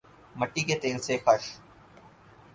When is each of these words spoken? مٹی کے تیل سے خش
مٹی 0.35 0.61
کے 0.67 0.75
تیل 0.81 0.97
سے 1.05 1.15
خش 1.25 1.43